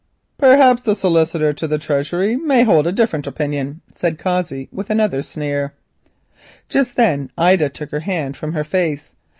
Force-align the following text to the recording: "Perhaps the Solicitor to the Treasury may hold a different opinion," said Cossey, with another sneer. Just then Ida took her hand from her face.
"Perhaps 0.39 0.81
the 0.81 0.95
Solicitor 0.95 1.53
to 1.53 1.67
the 1.67 1.77
Treasury 1.77 2.35
may 2.35 2.63
hold 2.63 2.87
a 2.87 2.91
different 2.91 3.27
opinion," 3.27 3.81
said 3.93 4.17
Cossey, 4.17 4.67
with 4.71 4.89
another 4.89 5.21
sneer. 5.21 5.73
Just 6.69 6.95
then 6.95 7.29
Ida 7.37 7.69
took 7.69 7.91
her 7.91 7.99
hand 7.99 8.35
from 8.35 8.53
her 8.53 8.63
face. 8.63 9.13